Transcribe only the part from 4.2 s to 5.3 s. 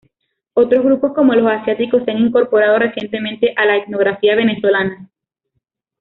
venezolana.